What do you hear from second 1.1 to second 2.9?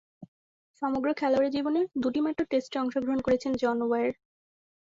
খেলোয়াড়ী জীবনে দুইটিমাত্র টেস্টে